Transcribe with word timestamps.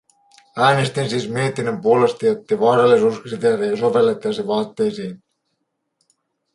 Äänestin 0.67 1.09
siis 1.11 1.27
mietinnön 1.29 1.79
puolesta, 1.81 2.25
jottei 2.25 2.59
vaarallisuuskriteerejä 2.59 3.77
sovellettaisi 3.77 4.47
vaatteisiin. 4.47 5.23